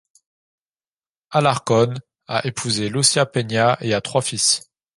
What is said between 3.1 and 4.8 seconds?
Peña et a trois fils.